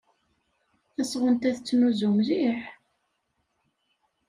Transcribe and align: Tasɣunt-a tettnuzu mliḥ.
Tasɣunt-a 0.95 1.51
tettnuzu 1.55 2.09
mliḥ. 2.17 2.61